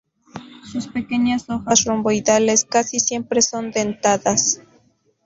[0.71, 4.59] Sus pequeñas hojas romboidales casi siempre son dentadas.